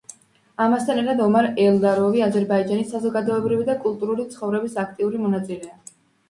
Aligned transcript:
ამასთან 0.63 1.01
ერთად 1.01 1.19
ომარ 1.25 1.47
ელდაროვი 1.65 2.23
აზერბაიჯანის 2.27 2.89
საზოგადოებრივი 2.95 3.69
და 3.69 3.77
კულტურული 3.85 4.27
ცხოვრების 4.37 4.79
აქტიური 4.87 5.23
მონაწილეა. 5.29 5.79